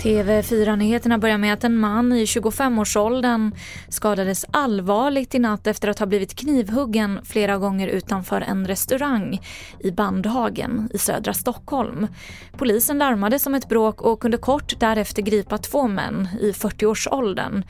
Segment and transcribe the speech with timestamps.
[0.00, 3.52] TV4-nyheterna börjar med att en man i 25-årsåldern
[3.88, 9.40] skadades allvarligt i natt efter att ha blivit knivhuggen flera gånger utanför en restaurang
[9.80, 12.06] i Bandhagen i södra Stockholm.
[12.52, 17.64] Polisen larmade om ett bråk och kunde kort därefter gripa två män i 40-årsåldern.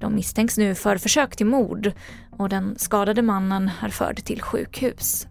[0.00, 1.92] De misstänks nu för försök till mord
[2.30, 5.26] och den skadade mannen är förd till sjukhus.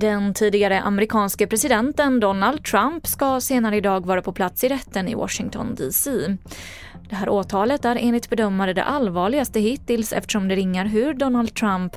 [0.00, 5.14] Den tidigare amerikanske presidenten Donald Trump ska senare idag vara på plats i rätten i
[5.14, 6.10] Washington DC.
[7.08, 11.96] Det här åtalet är enligt bedömare det allvarligaste hittills eftersom det ringar hur Donald Trump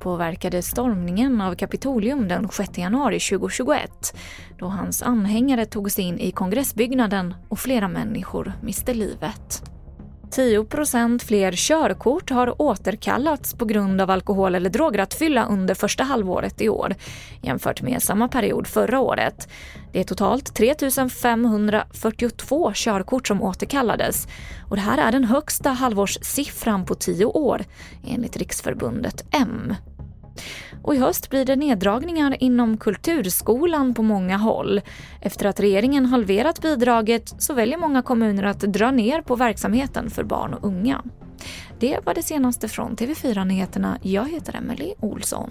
[0.00, 4.16] påverkade stormningen av Kapitolium den 6 januari 2021
[4.58, 9.71] då hans anhängare tog sig in i kongressbyggnaden och flera människor miste livet.
[10.32, 16.68] 10% fler körkort har återkallats på grund av alkohol eller drograttfylla under första halvåret i
[16.68, 16.94] år
[17.42, 19.48] jämfört med samma period förra året.
[19.92, 20.74] Det är totalt 3
[21.10, 24.28] 542 körkort som återkallades
[24.68, 27.64] och det här är den högsta halvårssiffran på tio år
[28.06, 29.74] enligt Riksförbundet M.
[30.82, 34.80] Och i höst blir det neddragningar inom kulturskolan på många håll.
[35.20, 40.24] Efter att regeringen halverat bidraget så väljer många kommuner att dra ner på verksamheten för
[40.24, 41.02] barn och unga.
[41.78, 43.98] Det var det senaste från TV4 Nyheterna.
[44.02, 45.50] Jag heter Emily Olsson.